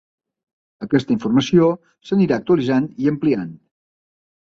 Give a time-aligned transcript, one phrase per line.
[0.85, 1.69] Aquesta informació
[2.09, 3.49] s'anirà actualitzant i ampliant.